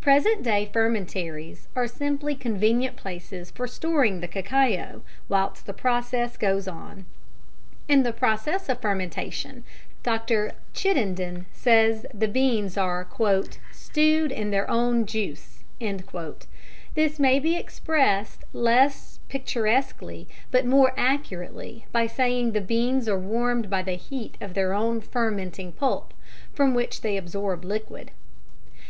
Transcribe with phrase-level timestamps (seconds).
[0.00, 6.66] Present day fermentaries are simply convenient places for storing the cacao whilst the process goes
[6.66, 7.04] on.
[7.86, 9.64] In the process of fermentation,
[10.02, 10.52] Dr.
[10.72, 13.06] Chittenden says the beans are
[13.70, 15.62] "stewed in their own juice."
[16.94, 23.68] This may be expressed less picturesquely but more accurately by saying the beans are warmed
[23.68, 26.14] by the heat of their own fermenting pulp,
[26.54, 28.12] from which they absorb liquid.